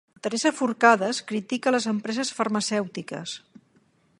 [0.27, 3.37] Teresa Forcades critica les empreses farmacèutiques.